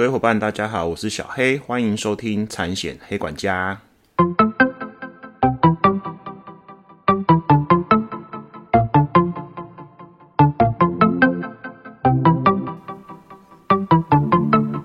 [0.00, 3.78] 各位伙伴，大家好，我是小黑，欢迎收听产险黑管家。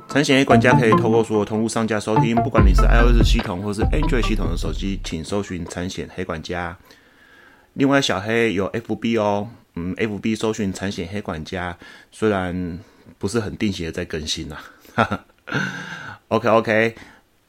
[0.09, 6.77] 产险黑管家可以透过所有通路商家收听，不管你是 iOS 系统或是 Android 系统的手机，请搜寻产险黑管家。
[7.75, 11.77] 另外，小黑有 FB 哦，嗯，FB 搜寻产险黑管家，
[12.11, 12.77] 虽然
[13.17, 14.57] 不是很定期的在更新呐。
[14.97, 15.25] 哈哈
[16.29, 16.95] OK OK，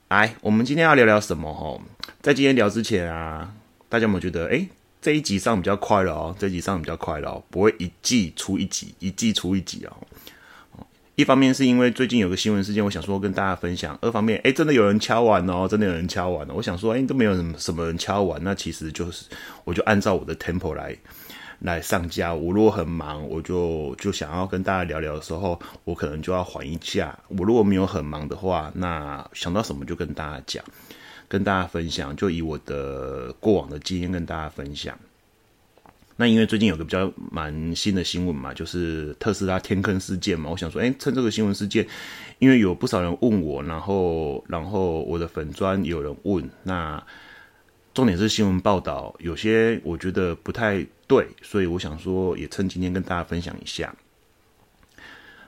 [0.09, 1.55] 来，我们今天要聊聊什么？
[1.55, 1.80] 哈，
[2.21, 3.55] 在今天聊之前啊，
[3.88, 4.66] 大家有没有觉得，哎，
[5.01, 9.97] 这一集上比较快了哦，这一集上比较快了哦，不会一季出一集，一季出一集哦。
[11.15, 16.52] 一方面是因为最近有个新闻事件，我想说跟大家分享；二方面，哎，真的有人敲完哦，真的有人敲完了。
[16.52, 19.24] 我想说，哎，都没有什么什么人敲完，那其实就是
[19.63, 20.97] 我就按照我的 tempo 来
[21.60, 22.34] 来上架。
[22.34, 27.19] 我如果很忙，我就就想要跟大家聊聊的时候，我可能就要缓一下。
[27.29, 30.65] 我如果没有很忙的话，那想到什么就跟大家讲，
[31.29, 34.98] 跟大家分享，就以我的过往的经验跟大家分享。
[36.18, 41.87] 那因为最近有个比较蛮新的新闻嘛，就是特斯拉天坑事件嘛，我想说，哎，趁这个新闻事件，
[42.38, 47.04] 因为有不少人问我，然后然后我的粉砖有人问，那
[47.97, 53.91] 重点是新闻报道有些我觉得不太对，所以我想说也趁今天跟大家分享一下。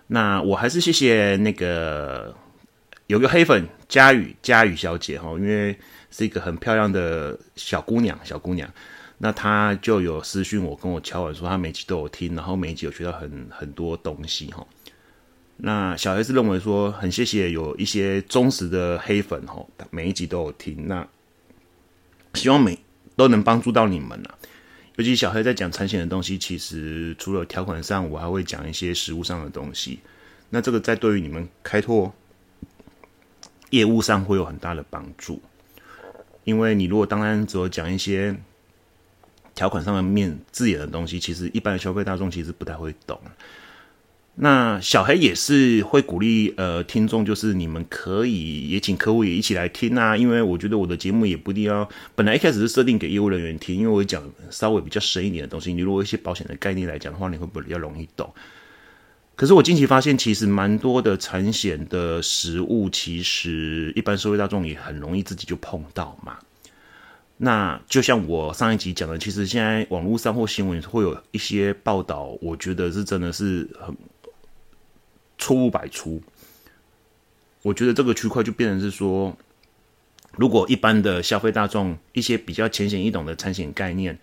[0.06, 2.34] 那我还是谢谢那个
[3.06, 5.76] 有个黑粉佳宇佳宇小姐哈，因为
[6.10, 8.66] 是一个很漂亮的小姑娘，小姑娘。
[9.18, 14.66] 那她就有私讯我，跟我敲完说她每集都有听，然后每一集有学到很很多东西哈。
[15.58, 21.06] 那小 S 认为说很谢谢有一些忠实的黑粉哈，每一集都有听，那
[22.38, 22.78] 希望每
[23.16, 24.30] 都能帮助到你们呐。
[24.96, 30.00] 尤其小黑在讲产险的东西，其实除了条款上，我还会讲一些实物上的东西。
[30.50, 32.14] 那这个在对于你们开拓
[33.70, 35.42] 业务上会有很大的帮助，
[36.44, 38.36] 因为你如果当然只有讲一些。
[39.54, 43.20] 条款上的面字眼的东西，其实一般的消费大众其实不太会懂。
[44.40, 58.32] 那小黑也是会鼓励呃听众，就是你们可以也请客户也一起来听啊，因为我觉得我的节目也不一定要本来一开始是设定给业务人员听，因为我讲稍微比较深一点的东西，你如果一些保险的概念来讲的话，你会比较容易懂？
[59.34, 66.38] 可是我近期发现，其实蛮多的产险的实物，其实一般社会大众也很容易自己就碰到嘛。
[67.36, 73.96] 那就像我上一集讲的，其实现在网络上或新闻会有一些报道，我觉得是真的是很
[75.38, 76.20] 错误百出。
[77.62, 79.36] 我觉得这个区块就变成是说，
[80.36, 84.18] 如果一般的消费大众一些比较浅显易懂的产险概念，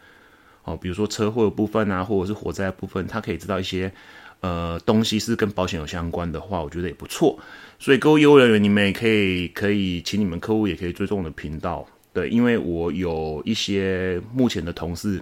[0.63, 3.91] 哦，比如说车祸的部分啊，或者是火灾的部分，他可以知道一些
[4.39, 7.37] 呃东西是跟保险有相关的话，我觉得也不错。
[7.77, 11.85] 所以各位业务人员，你们也可以可以请你们客户也可以追踪我的频道。
[12.13, 15.21] 对，因为我有一些目前的同事，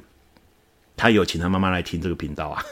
[0.95, 2.63] 他有请他妈妈来听这个频道啊，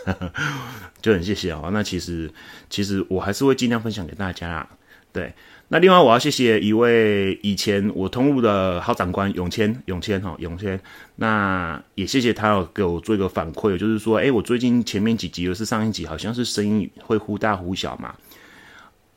[1.02, 1.70] 就很谢谢哦。
[1.74, 2.32] 那其实
[2.70, 4.70] 其实我还是会尽量分享给大家啊。
[5.14, 5.34] 对，
[5.68, 10.80] 那另外我要谢谢一位以前我通路的好长官永谦，永谦哈，永谦。
[11.18, 18.16] 那也谢谢他有给我做一个反馈，就是说，哎，我最近前面几集，又是上一集，好像是声音会忽大忽小嘛。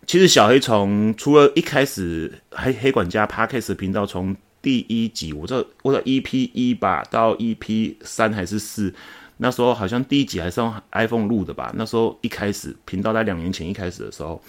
[0.06, 8.94] 其实小黑从除了一开始黑黑管家 Parkes 频道从第一集，我这我的 EP 一吧，到 EP 三还是四，
[9.36, 11.70] 那时候好像第一集还是用 iPhone 录的吧。
[11.76, 14.42] 那时候一开始频道在两年前一开始的时候，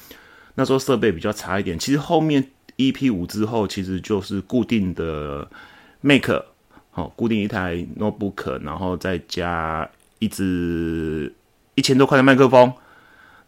[0.55, 1.77] 那时候设备比较差一点。
[1.77, 5.45] 其实后面 EP 五之后，其实就是固定的
[5.99, 6.45] Mac，
[6.91, 9.89] 好，固定一台 Notebook，然后再加
[10.19, 11.35] 一支
[11.75, 12.71] 一千多块的麦克风，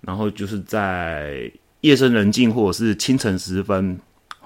[0.02, 1.50] 然后就是在
[1.80, 3.98] 夜深人静或者是清晨时分。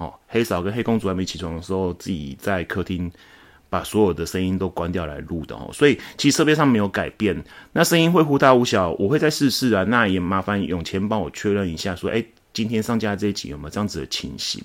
[0.01, 3.12] 哦，黑嫂跟黑公主还没起床的时候，自己在客厅
[3.69, 5.69] 把所有的声音都关掉来录的哦。
[5.72, 7.39] 所以其实设备上没有改变，
[7.73, 9.84] 那声音会忽大忽小，我会再试试啊。
[9.84, 14.63] 那也麻烦永谦帮我确认一下，说哎，今天上架这一集有没有这样子的情形？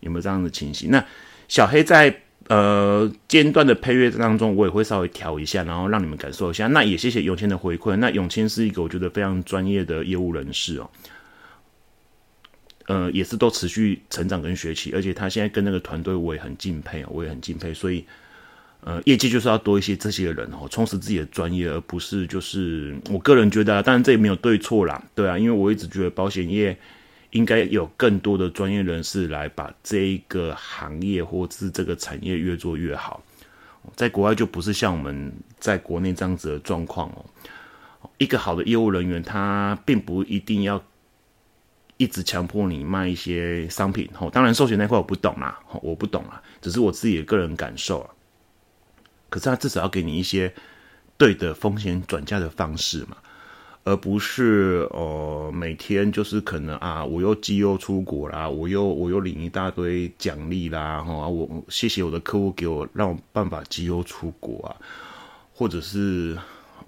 [0.00, 0.90] 有没有这样的情形？
[0.90, 1.04] 那
[1.46, 2.14] 小黑在
[2.48, 6.66] 呃间断的配乐当中，我也会稍微调一下，然后让你们感受一下。
[6.66, 7.94] 那也谢谢永谦的回馈。
[7.96, 10.90] 那永谦是一个我觉得非常专业的业务人士哦。
[12.88, 17.74] 呃，也是都持续成长跟学习，而且他现在跟那个团队，我也很敬佩啊，我也很敬佩。
[17.74, 18.04] 所以，
[18.82, 26.78] 呃，业绩就是要多一些这些人哦，充实自己的专业，而不是就是我个人觉得，当然这也没有对错啦，对啊，因为我一直觉得保险业
[27.30, 33.20] 应该有更多的专业人士来把这一个行业或是这个产业越做越好。
[33.96, 40.80] 在国外就不是像我们在国内这样子的状况哦，一个好的业务人员，他并不一定要。
[41.96, 44.08] 一直强迫你卖一些商品。
[44.18, 48.10] 哦，当然授权那块我不懂啦，我不懂啦，只是我自己的个人感受啊。
[49.28, 50.52] 可是他至少要给你一些
[51.16, 53.16] 对的风险转嫁的方式嘛。
[53.88, 64.74] 而不是呃每天就是可能啊，我又绩优出国啦，我又我又领一大堆奖励啦，哈，我谢谢我的客户给我让我办法绩优出国啊，
[65.54, 66.36] 或者是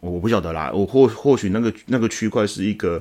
[0.00, 3.00] 我不晓得啦，我或或许那个那个区块是一个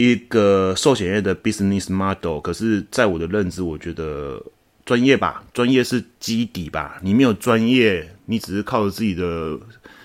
[0.00, 4.42] 一个寿险业的 business model，可是在我的认知，我觉得
[4.84, 9.58] 专业吧，专业是基底吧，你没有专业，你只是靠着自己的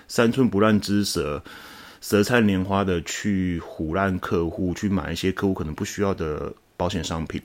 [0.08, 1.44] 三寸不烂之舌。
[2.02, 7.42] 舌灿莲花的去唬烂客户，去买一些客户可能不需要的保险商品。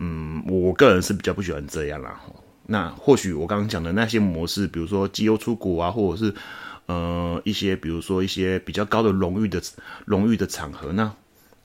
[0.00, 2.20] 嗯，我个人是比较不喜欢这样啦。
[2.66, 6.34] 那或许我刚刚讲的那些模式，比如说绩优出国啊，或者是
[6.86, 9.62] 呃一些，比如说一些比较高的荣誉的
[10.04, 11.14] 荣誉的场合，那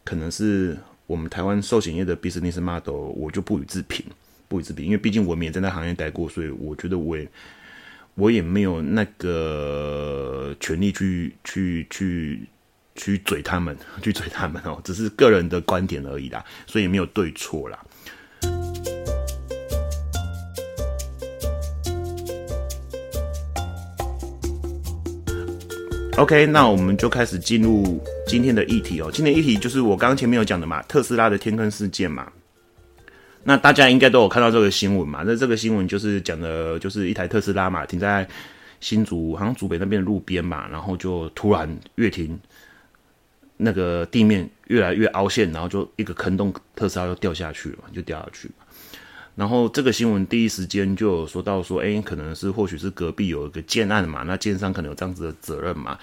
[0.09, 0.75] 可能是
[1.05, 4.03] 我们台湾寿险业的 business model，我就不予置评，
[4.47, 7.29] 不予置评，因为毕竟我们也在那行业待过，所以我觉得我也。
[8.15, 12.41] 我也没有那个权利去去去
[12.93, 17.79] 去嘴他们，去嘴他们哦，只是个人的观点而已啦，所以没有对错啦。
[26.19, 29.09] OK，那我们就开始进入今天的议题哦。
[29.09, 32.29] 今天议题就是我刚刚前面有讲的嘛，特斯拉的天坑事件嘛。
[33.41, 35.23] 那大家应该都有看到这个新闻嘛？
[35.25, 38.27] 那这个新闻就是讲的，就是一台特斯拉嘛，停在
[38.81, 42.37] 新竹，好像竹北那边的路边嘛，然后就突然越停，
[43.55, 48.51] 那个地面越来越凹陷，然后就一个坑洞，特斯拉就掉下去了，就掉下去。
[49.39, 55.97] 然后这个新闻第一时间就有说到说，哎，可能是或许是隔壁有一个建案嘛，那建商可能有这样子的责任嘛。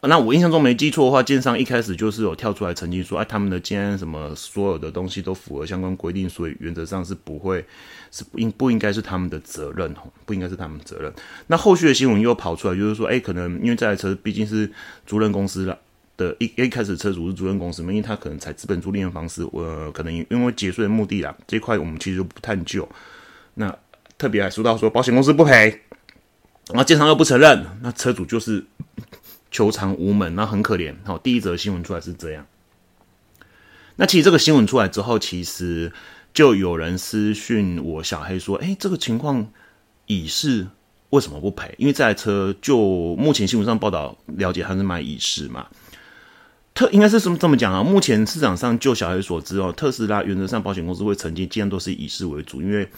[0.00, 7.64] 那我印象中没记错的话，建商一开始就是有跳出来澄清说，哎，他们的建安什么所有的东西都符合相关规定，所以原则上是不会
[8.10, 9.94] 是不应不应该是他们的责任，
[10.26, 11.14] 不应该是他们责任。
[11.46, 14.68] 那后续的新闻又跑出来，就是说，哎，可能因为这台车毕竟是
[15.06, 15.78] 租赁公司了
[16.16, 22.88] 的一一开始车主是租赁公司嘛，因为他可能采资本租赁的方式，呃，可能因为节税的目的啦，这块我们其实就不探究。
[23.54, 23.76] 那
[24.16, 25.82] 特别还说到说保险公司不赔，
[26.68, 28.64] 然后建商又不承认，那车主就是。
[29.54, 30.94] 求偿无门，那很可怜。
[31.04, 32.46] 好，第一则新闻出来是这样。
[33.96, 35.92] 那其实这个新闻出来之后，其实
[36.32, 39.46] 就有人私讯我小黑说：“哎，这个情况
[40.06, 40.68] 乙是
[41.10, 41.74] 为什么不赔？
[41.76, 45.66] 因为这台车就目前新闻上报道了解，他是买乙是嘛。
[46.74, 47.82] 特应该是这么这么讲啊？
[47.82, 52.88] 目前市场上就小孩所知哦，特斯拉原则上保险公司会承接，尽量都是以市为主，因为。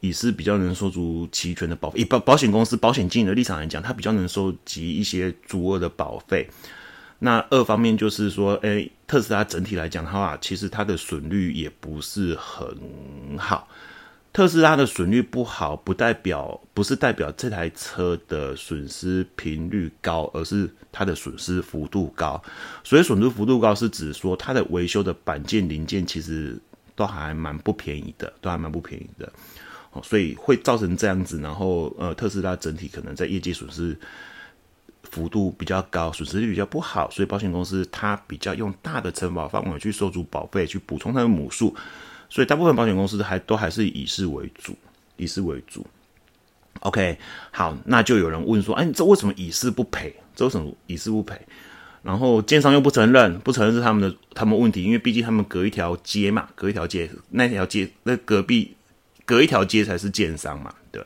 [0.00, 6.46] 以市比较能收足齐全的保，以保保险公司保险经营的立场来讲，它比较能收集一些足额的保费。
[7.20, 12.68] 那二方面就是说，诶，特斯拉整体来讲的话，其实它的损率也不是很
[13.38, 13.66] 好。
[14.34, 22.42] 特斯拉的损率不好，不代表不是代表这台车的损失频率高，而是它的损失幅度高。
[22.82, 26.58] 所以损失幅度高是指说，它的维修的板件零件其实
[26.96, 29.32] 都还蛮不便宜的，都还蛮不便宜的。
[30.02, 33.96] 所以会造成这样子，然后呃，特斯拉整体可能在业绩损失
[35.04, 41.72] 幅度比较高，损失率比较不好，所以保险公司它比较用大的承保范围去收足保费，去补充它的母数，
[42.34, 44.76] 所以大部分保险公司还都还是以事为主，
[45.16, 45.86] 以事为主。
[46.80, 47.16] OK，
[47.52, 50.12] 好，那就有人问说，哎，这为什么以事不赔？
[50.34, 51.40] 这为什么以事不赔？
[52.02, 58.74] 然后建商又不承认，不承认是他们的他们问题，因为毕竟他们隔一条街嘛，隔一条街，那条街那隔壁。
[59.26, 61.02] 隔一条街才是建商嘛，对，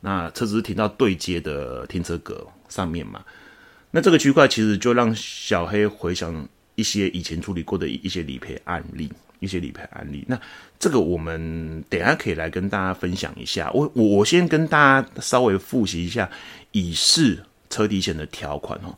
[0.00, 3.24] 那车子停到对接的停车格上面嘛，
[3.92, 9.10] 那这个区块其实就让小黑回想一些以前处理过的一些理赔案例，
[9.42, 10.24] 一些理赔案例。
[10.26, 10.40] 那
[10.78, 13.70] 这个我们等下可以来跟大家分享一下。
[13.74, 16.30] 我我我先跟大家稍微复习一下
[16.70, 18.96] 乙式车体险的条款哦。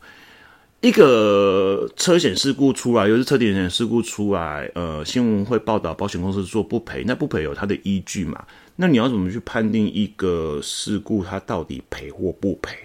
[0.81, 8.45] 一个车险事故出来，又是车体险事故出来，呃，新闻会报道保险公司说不赔，那不赔有它的依据嘛？
[8.75, 12.77] 那你要怎么去判定一个事故它到底赔或不赔？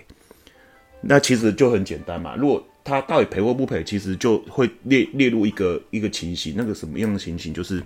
[1.02, 2.34] 那其实就很简单嘛。
[2.36, 6.54] 如果它到底赔或不赔，其实就会列列入一个一个情形。
[6.56, 7.54] 那个什么样的情形？
[7.54, 7.82] 就是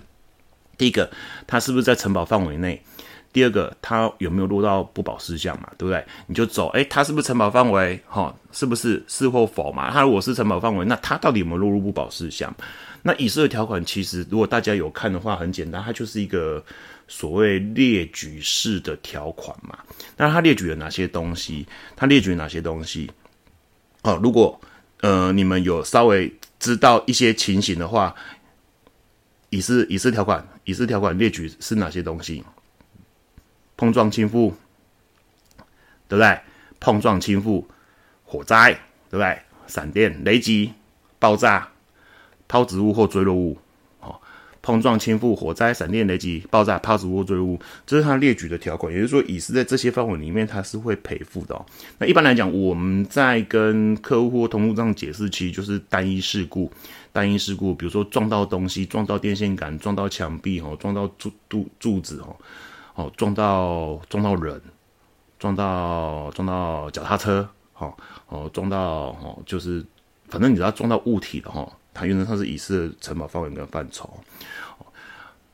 [0.77, 1.09] 第一个，
[1.45, 2.81] 它是不是在承保范围内？
[3.31, 5.69] 第二个，它有没有落到不保事项嘛？
[5.77, 6.03] 对不对？
[6.27, 7.99] 你就走，哎，它是不是承保范围？
[8.07, 9.91] 哈，是不是是或否嘛？
[9.91, 12.53] 它如果是承保范围，那它到底有没有落入不保事项？
[13.01, 16.63] 那以色列条款其实，如果大家有看的话，很简单，它就是一个。
[17.07, 19.77] 所谓列举式的条款嘛，
[20.17, 21.63] 那它列举了哪些东西？
[21.95, 23.07] 它列举哪些东西？
[24.01, 24.59] 哦，如果
[25.01, 28.15] 呃你们有稍微知道一些情形的话，
[29.49, 32.43] 以示以示条款，以示条款列举是哪些东西？
[33.77, 34.53] 碰撞倾覆，
[36.07, 36.39] 对不对？
[36.79, 37.65] 碰撞倾覆，
[38.23, 38.71] 火灾，
[39.09, 39.39] 对不对？
[39.67, 40.73] 闪电、雷击、
[41.19, 41.71] 爆炸、
[42.47, 43.57] 抛掷物或坠落物。
[44.65, 48.91] 碰撞、倾覆、火灾、闪电、雷击、爆炸、抛掷物、坠物，这是他列举的条款。
[48.91, 51.53] 也就是说，乙是在这些范围里面，它是会赔付的。
[51.53, 51.63] 哦。
[51.99, 56.71] 那一般来讲，我们在跟客户或同事这样解释，其实就是单一事故。
[57.13, 62.35] 单一事故，比如说撞到东西，撞到电线杆，撞到墙壁，哦，撞到柱柱柱子，哦，
[62.95, 64.59] 哦，撞到撞到人，
[65.37, 67.93] 撞到撞到脚踏车，哦，
[68.27, 68.79] 哦，撞到
[69.21, 69.85] 哦，就是
[70.27, 71.71] 反正你只要撞到物体的，哈。
[71.95, 74.19] 它原则上是以的承保范围跟范畴，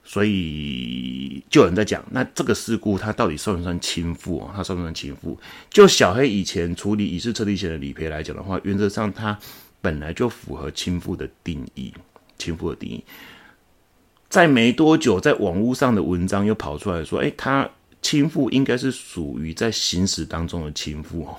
[0.03, 4.51] 所以就有人在讲，那这个事故它到底算不算倾覆啊？
[4.55, 5.37] 它算不算倾覆？
[5.69, 9.37] 就小黑以前处理乙式车体险的理赔来讲的话，原则上它
[9.79, 11.93] 本来就符合倾覆的定义，
[12.37, 13.03] 倾覆的定义。
[14.27, 17.69] 在没多久，在网络上的文章又跑出来说，哎，它
[18.01, 21.37] 倾覆应该是属于在行驶当中的倾覆哦。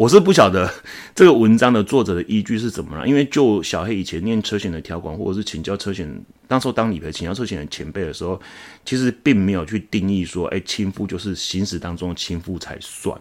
[0.00, 0.72] 我是不晓得
[1.14, 6.10] 这个文章的作者的依据是怎么了，因为就小黑以前念车险的条款，或者是请教车险，
[6.48, 8.40] 当时候当理赔请教车险的前辈的时候，
[8.82, 13.14] 其实并没有去定义说，哎，倾覆就是行驶当中的倾覆才算。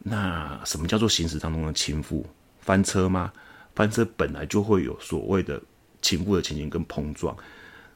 [0.00, 2.22] 那什么叫做行驶当中的倾覆？
[2.60, 3.32] 翻车吗？
[3.74, 5.58] 翻车本来就会有所谓的
[6.02, 7.34] 倾覆的情形跟碰撞。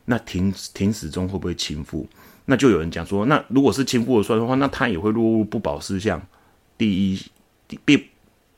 [0.06, 2.06] 那停停驶中会不会倾覆？
[2.46, 6.26] 那就有人讲说，那如果是倾覆的算的话，那它也会落入不保事项
[6.78, 7.20] 第一。
[7.84, 8.10] 必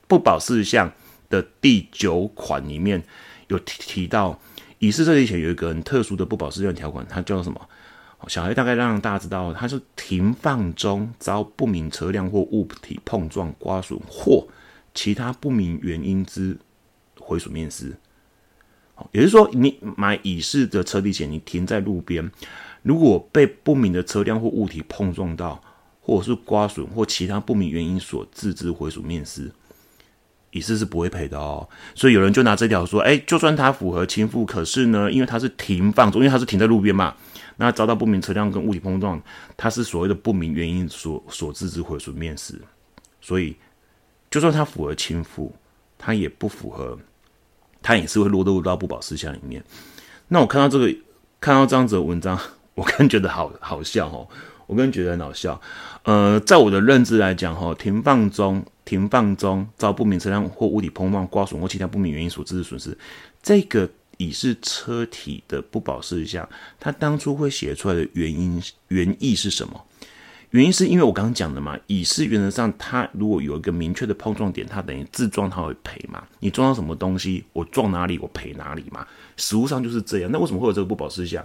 [0.06, 0.92] 不保事项
[1.28, 3.02] 的第九款里面
[3.48, 4.38] 有提提到，
[4.78, 7.68] 乙式设计前有一个很特殊的不保事项条款，它叫什么？
[8.28, 14.46] 小孩大概让大家知道，它是停放中遭不明车辆或物体碰撞、刮损或
[14.94, 16.56] 其他不明原因之
[17.18, 17.94] 毁损面失。
[19.12, 22.30] 也就是说，你买乙式的车体险，你停在路边，
[22.82, 25.62] 如果被不明的车辆或物体碰撞到。
[26.04, 29.50] 或者是刮损或其他不明原因所致之毁损面失，
[30.50, 31.66] 乙式是不会赔的哦。
[31.94, 37.16] 所以有人就拿这条说，哎，就算它符合倾覆，可是呢，因为它是停放中，因为它是停在路边嘛，
[37.56, 39.18] 那遭到不明车辆跟物体碰撞，
[39.56, 42.60] 它是所谓的不明原因所所致之毁损面失，
[43.22, 43.56] 所以
[44.30, 45.50] 就算它符合倾覆，
[45.96, 46.98] 它也不符合，
[47.80, 49.64] 它也是会落入到不保事项里面。
[50.28, 50.94] 那我看到这个，
[51.40, 52.38] 看到这样子的文章，
[52.74, 54.28] 我更觉得好好笑哦。
[54.66, 55.60] 我个人觉得很好笑，
[56.04, 62.96] 呃，在我的认知来讲，哈，停放中、停放中遭不明车辆或物体碰撞、刮损或其他不明原因所致的损失，
[63.42, 69.84] 这个乙是车体的不保事项，它当初会写出来的原因原意是什么？
[70.50, 76.22] 原因是因为我刚刚讲的嘛，乙是原则上，它如果有一个明确的碰撞点，它等于自撞，它会赔嘛。
[76.38, 79.04] 你撞到什么东西，我撞哪里，我赔哪里嘛。
[79.36, 80.30] 实物上就是这样。
[80.30, 81.44] 那为什么会有这个不保事项？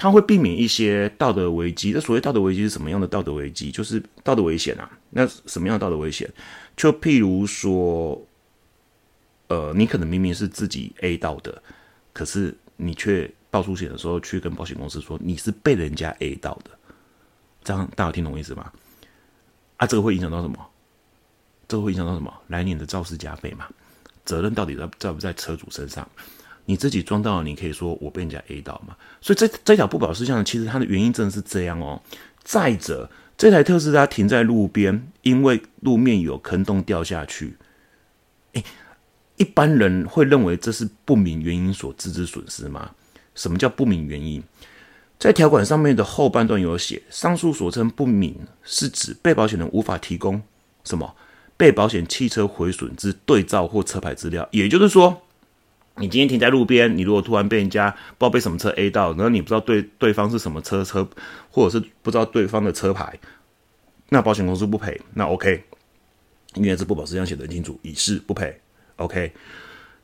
[0.00, 1.92] 它会避免一些道德危机。
[1.92, 3.70] 那所谓道德危机是什么样的道德危机？
[3.70, 4.90] 就是道德危险啊。
[5.10, 6.26] 那什么样的道德危险？
[6.74, 8.18] 就譬如说，
[9.48, 11.62] 呃，你可能明明是自己 A 到的，
[12.14, 16.70] 可是你却报出险的时候去跟保险公司说你是被人家 A 到的，
[17.62, 18.72] 这样大家听懂意思吗？
[19.76, 20.56] 啊，这个会影响到什么？
[21.68, 22.32] 这个会影响到什么？
[22.46, 23.68] 来年的肇事加倍嘛？
[24.24, 26.08] 责任到底在在不在车主身上？
[26.70, 28.94] 你自己撞到了，你可以说我被人家 A 到嘛？
[29.20, 32.00] 所以这这条不保事项，其实它的原因真的是这样哦。
[32.44, 37.56] 再者，这台特斯拉停在路边，因为路面有坑洞掉下去，
[38.52, 38.62] 诶，
[39.34, 42.92] 一般人会认为这是不明原因所致之损失吗？
[43.34, 44.40] 什么叫不明原因？
[45.18, 50.40] 在条款上面的后半段有写，上述所称不明，是指被保险人无法提供
[50.84, 51.16] 什么
[51.56, 55.20] 被保险汽车毁损之对照或车牌资料，也就是说。
[55.96, 61.06] 你今天停在路边，你如果突然被人家不知道被什么车 A 到，然后你不知道对对方是什么车车，
[61.50, 63.18] 或者是不知道对方的车牌，
[64.08, 65.62] 那保险公司不赔，那 OK，
[66.54, 68.58] 因为是不保事项写的很清楚，以示不赔
[68.96, 69.30] ，OK。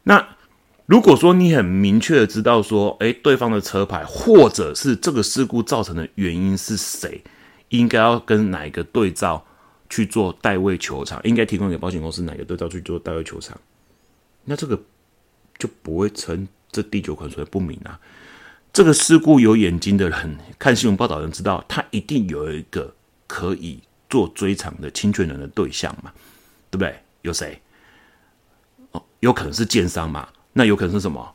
[0.03, 0.37] 那
[0.85, 7.23] 如果说你很明确的知道说，哎，对方的车牌或者是这个事故造成的原因是谁，
[7.71, 9.43] 应该要跟哪一个对照
[9.89, 13.59] 去做代位求偿，应该提供给保险公司哪个对照去做代位求偿，
[14.45, 14.79] 那这个。
[15.59, 17.99] 就不会称这第九款所谓不明啊。
[18.73, 22.95] 这个事故有眼睛的人看新闻报道，人知道他一定有一个
[23.27, 26.13] 可以做追偿的侵权人的对象嘛，
[26.71, 26.95] 对不对？
[27.23, 27.61] 有谁？
[28.93, 30.29] 哦，有可能是建商嘛？
[30.53, 31.35] 那有可能是什么？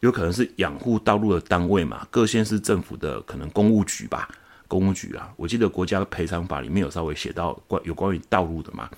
[0.00, 2.06] 有可能是养护道路的单位嘛？
[2.10, 4.28] 各县市政府的可能公务局吧？
[4.68, 8.90] 公务局啊，我记得国家赔偿法里面有稍微写到关有关于道路的嘛？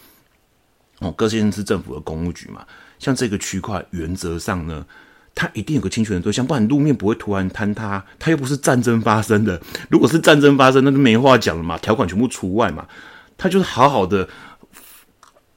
[0.98, 2.66] 哦，各县市政府的公务局嘛？
[2.98, 4.84] 像这个区块，原则上呢，
[5.34, 8.04] 它一定有个侵权的对象，不然路面不会突然坍塌。
[8.18, 12.86] 它又不是战争发生的，如果是战争发生，那就没话讲了嘛，条款全部除外嘛。
[13.36, 14.28] 它就是好好的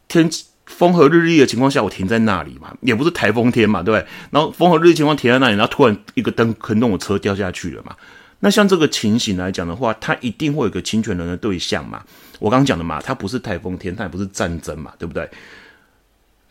[0.08, 0.30] 天
[0.68, 4.08] 风和日丽的情况下，我停在那里嘛，也不是台风天嘛，对不对？
[4.30, 7.96] 然后风和日丽情况停在那里，然后突然一个灯坑弄我车掉下去了嘛。
[8.44, 12.04] 那像这个情形来讲的话，它一定会有个侵权人的对象嘛。
[12.40, 15.30] 我刚刚讲的嘛，它不是台风天，它也不是战争嘛，对不对？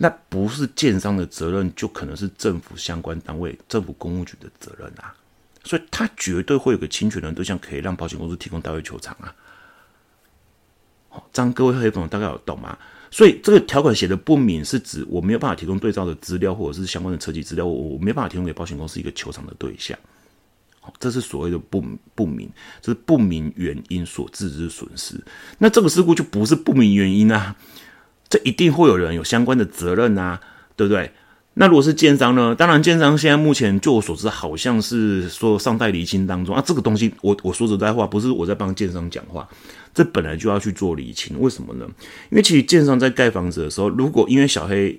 [0.03, 5.15] 那不是建商的责任，就可能是政府相关单位、政府公务局的责任啊。
[5.63, 9.35] 所以，他绝对会有个侵权人对象，可以让保险公司提供代位球场啊。
[11.11, 12.79] 好，这样各位黑粉大概有懂吗？
[13.11, 19.99] 所以，这个条款写的不明，是指我没有办法提供对照的资料，或者是相关的车籍资料，我我没办法提供给保险公司一个球场的对象。
[20.81, 22.49] 好，这是所谓的不不明，
[22.81, 25.23] 这是不明原因所致之损失。
[25.59, 27.55] 那这个事故就不是不明原因啊。
[28.31, 30.39] 这一定会有人有相关的责任呐，
[30.77, 31.13] 对不对？
[31.55, 32.55] 那如果是建商呢？
[32.55, 36.63] 当然，建商现在目前就我所知，好像是说尚待厘清当中啊。
[36.65, 39.47] 这个东西，我我说实在话，不是我在帮建商讲话，
[39.93, 41.39] 这本来就要去做厘清。
[41.41, 41.85] 为什么呢？
[42.31, 44.99] 因为其实建商在盖房子的时候，如果因为小黑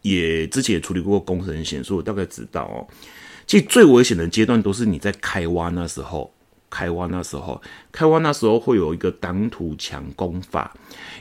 [0.00, 2.88] 也之前也处理过工程险，所以我大概知道哦，
[3.46, 6.32] 其实最危险的阶段都是你在开挖那时候。
[6.70, 7.60] 开挖那时候，
[7.92, 10.72] 开挖那时候会有一个挡土墙工法，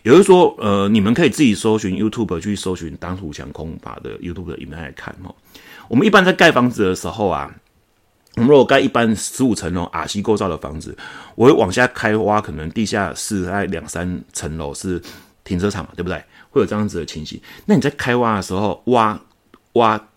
[0.04, 5.34] 也就是说，呃，你们可以自己搜寻 YouTube 去搜寻挡土墙工法的 YouTube 的影片来看哦。
[5.88, 7.54] 我们一般在盖房子的时候啊，
[8.36, 10.98] 我们如果盖一般十五层楼 R C 构造的房子，
[11.36, 15.02] 我会往下开挖，可能地下室在两三层楼是
[15.44, 16.22] 停车场嘛，对不对？
[16.50, 17.40] 会有这样子的情形。
[17.66, 19.20] 那你在开挖的时候，挖
[19.74, 20.08] 挖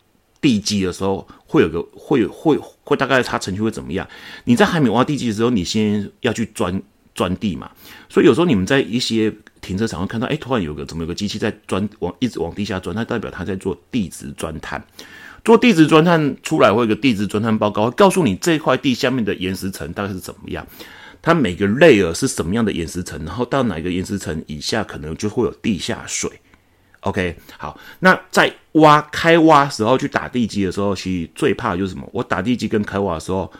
[0.40, 2.58] 地基的时候，会有个会会。
[2.88, 4.08] 会大概它程序会怎么样？
[4.44, 6.82] 你在还没挖地基的时候，你先要去钻
[7.14, 7.70] 钻地嘛。
[8.08, 9.30] 所以有时候你们在一些
[9.60, 14.82] 停车场会看到，哎，突然有个怎么有个机器在钻，往一直往地下钻，那代表他在做地质钻探。
[15.44, 20.66] 做地质钻探出来会有个地质钻探报告，告诉你这块地下面的岩石层大概是怎么样，
[21.20, 26.30] 它每个 layer 是什么样的岩石层，然后到哪个岩石层以下可能就会有地下水。
[27.00, 32.08] OK，好，那在挖开挖时候去打地基的时候，其实最怕就是什么？
[32.12, 33.50] 我打地基跟开挖的时候，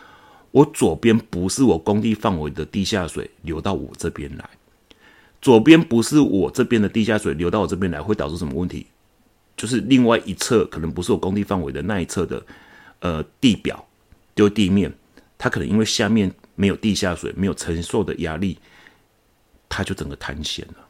[0.51, 4.49] 我左边不是我工地范围的地下水流到我这边来，
[5.41, 8.87] 左边不是我这边的地下水流到我这边来，会导致什么问题？
[9.55, 12.45] 就是另外一侧可能不是我工地范围的那一侧的
[12.99, 13.87] 呃地表，
[14.35, 14.93] 就地面，
[15.37, 18.57] 它可能因为下面没有地下水，没有承受的压力，
[19.69, 20.88] 它就整个坍陷了。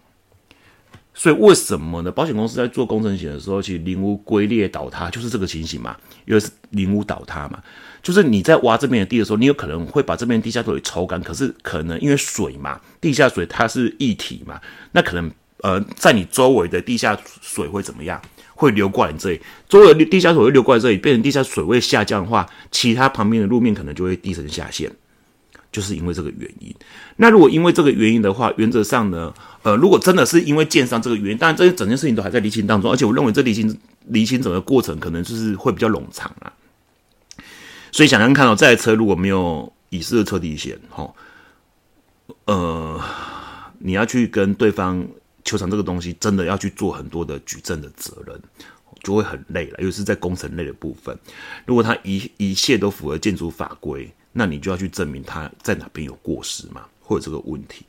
[1.14, 2.12] 所以为什么呢？
[2.12, 7.62] 保险公司在做工程险的时候，其实林屋龟裂倒塌就是这个情形嘛，因为是林屋倒塌嘛，
[8.02, 14.62] 就是你在挖这边的地的时候，你有可能会把这边地下水抽干，可是可能因为水嘛，地下水它是一体嘛，
[14.94, 15.30] 那可能
[15.62, 18.22] 呃在你周围的地下水会怎么样？
[18.56, 24.92] 会流过来这里，周围的地下水会流过来这里，变成地下水位下降的话，其他旁边的路面可能就会地层下陷。
[25.72, 26.74] 就是因为这个原因。
[27.18, 33.78] 那如果因为这个原因的话，原则上呢，呃，如果真的是因为建商这个原因，当然这些整件事情都还在厘清当中，而且我认为这厘清
[34.08, 36.52] 厘清整个过程可能就是会比较冗长啊。
[37.92, 41.14] 所以想想看到这台车如果没有乙式的车底险，哈，
[42.46, 43.00] 呃，
[43.78, 45.06] 你要去跟对方
[45.44, 48.40] 求偿这个东西，真的要去做很多的举证的责任，
[49.04, 51.16] 就会很累了，尤其是在工程类的部分。
[51.66, 54.12] 如果他一一切都符合建筑法规。
[54.32, 57.86] 那你就要去证明他在哪边有过失嘛，或者这个问题。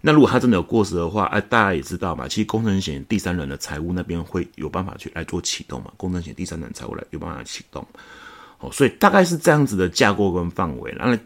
[0.00, 7.86] 那如果他真的有过失的话，哎，大家也知道嘛，其实工程险第三人的财务那边会有办法去来做启动嘛，工程险第三人财务来有办法启动。
[8.58, 10.94] 哦，所以大概是这样子的架构跟范围。
[10.98, 11.18] 那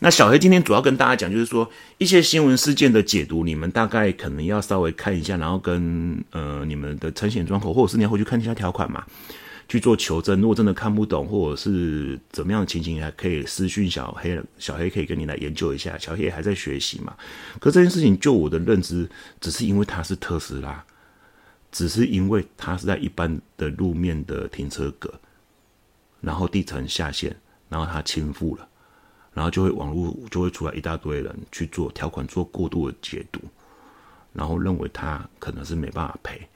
[0.00, 9.04] 那小黑今天主要跟大家讲，就是说一些新闻事件的解读，你们大概可能要稍微看一下，然后跟呃你们的承险窗口，或者是你要回去看一下条款嘛。
[9.68, 15.96] 去做求证，如果真的看不懂或者是怎么样的情形，还可以私讯小黑，小黑可以跟你来研究一下。
[15.98, 17.16] 小黑还在学习嘛？
[17.60, 19.08] 可这件事情，就我的认知，
[19.40, 20.84] 只是因为它是特斯拉，
[21.72, 25.12] 只是因为它是在一般的路面的停车格，
[26.20, 27.34] 然后地层下陷，
[27.68, 28.68] 然后它倾覆了，
[29.32, 33.40] 然后就会网络就会出来一大堆人去做条款做过度的解读，
[34.32, 36.46] 然后认为它可能是没办法赔。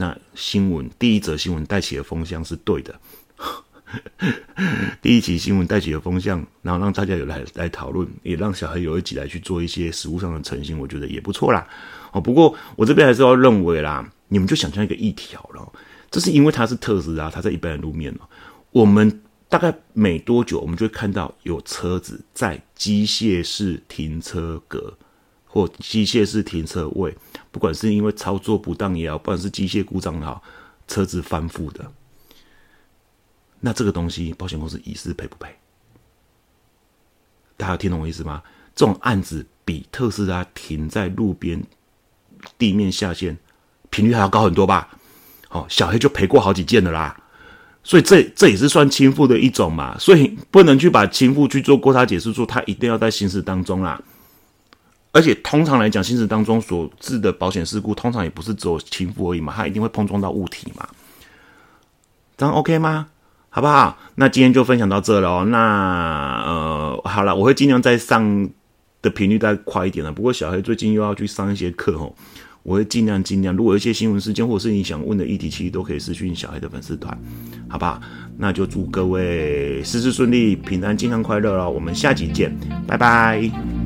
[0.00, 3.00] 那新闻第一则新闻带起的风向是对的，
[5.02, 11.66] 第一期新闻带起的风向，然后让大家有来来讨论，也让小孩有一起来去做一些实物上的澄清，我觉得也不错啦。
[12.12, 15.72] 哦，不过我这边还是要认为啦，你们就想象一个议题好了，
[16.12, 18.20] 这是因为它是特斯拉，它在一般的路面哦，
[18.70, 24.96] 我们大概每多久，我们就会看到有车子在机械式停车格。
[25.48, 27.16] 或机械式停车位，
[27.50, 30.42] 不管是因为操作不当也好，不管是机械故障也好，
[30.86, 31.90] 车子翻覆的，
[33.60, 35.48] 那这个东西保险公司疑似赔不赔？
[37.56, 38.42] 大家听懂我意思吗？
[38.76, 41.60] 这种案子比特斯拉停在路边
[42.56, 43.36] 地面下线
[43.90, 44.96] 频率还要高很多吧？
[45.48, 47.20] 哦，小黑就赔过好几件的啦。
[47.82, 54.00] 所以这这也是算亲付的一种嘛，所以不能去把亲付去做过差解释说他一定要在行驶当中啦。
[55.12, 60.86] 而且通常来讲，行驶当中所致的保险事故，通常也不是只有亲付而已嘛，它一定会碰撞到物体嘛。
[62.36, 63.08] 这样 OK 吗？
[63.50, 63.98] 好不好？
[64.16, 65.44] 那今天就分享到这了哦。
[65.46, 68.48] 那呃，好了，我会尽量再上
[69.00, 70.12] 的频率再快一点了。
[70.12, 72.12] 不过小黑最近又要去上一些课哦。
[72.62, 77.18] 我会尽量尽量，如果有一些新闻事件或者是你想问的议题，其实都可以私讯小黑的粉丝团，
[77.66, 77.98] 好不好？
[78.36, 81.70] 那就祝各位事事顺利、平安、健康、快乐了。
[81.70, 82.54] 我们下集见，
[82.86, 83.77] 拜拜。